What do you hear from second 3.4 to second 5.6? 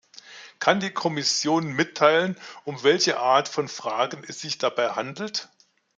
von Fragen es sich dabei handelt?